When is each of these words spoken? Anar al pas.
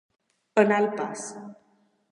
Anar 0.61 0.79
al 0.85 0.89
pas. 0.97 1.29